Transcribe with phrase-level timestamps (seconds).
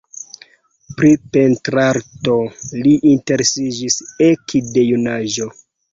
[1.01, 2.37] Pri pentrarto
[2.87, 3.99] li interesiĝis
[4.31, 5.49] ekde junaĝo.